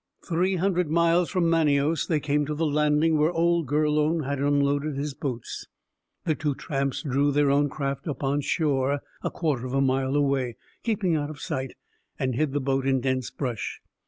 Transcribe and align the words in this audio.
Three 0.27 0.55
hundred 0.55 0.89
miles 0.89 1.29
from 1.29 1.47
Manaos, 1.47 2.07
they 2.07 2.19
came 2.19 2.43
to 2.47 2.55
the 2.55 2.65
landing 2.65 3.19
where 3.19 3.29
old 3.31 3.67
Gurlone 3.67 4.23
had 4.25 4.39
unloaded 4.39 4.95
his 4.97 5.13
boats. 5.13 5.67
The 6.25 6.33
two 6.33 6.55
tramps 6.55 7.03
drew 7.03 7.31
their 7.31 7.51
own 7.51 7.69
craft 7.69 8.07
up 8.07 8.23
on 8.23 8.41
shore 8.41 9.01
a 9.21 9.29
quarter 9.29 9.67
of 9.67 9.75
a 9.75 9.79
mile 9.81 10.15
away, 10.15 10.55
keeping 10.81 11.15
out 11.15 11.29
of 11.29 11.39
sight, 11.39 11.75
and 12.17 12.33
hid 12.33 12.51
the 12.51 12.59
boat 12.59 12.87
in 12.87 12.99
dense 12.99 13.29
brush. 13.29 13.79